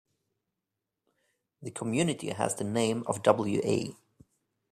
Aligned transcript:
The 1.61 1.69
community 1.69 2.31
has 2.31 2.55
the 2.55 2.63
name 2.63 3.03
of 3.05 3.21
W. 3.21 3.61
A. 3.63 3.95